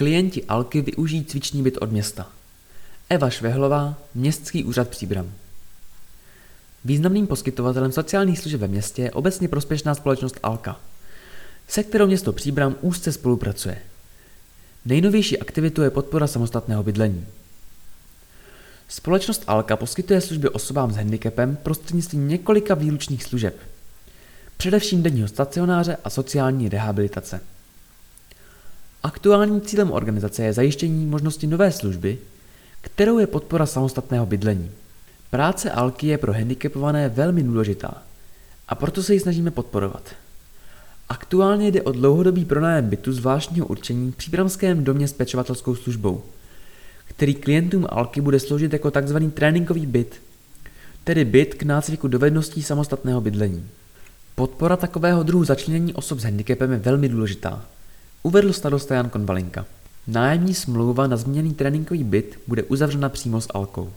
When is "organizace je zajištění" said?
29.92-31.06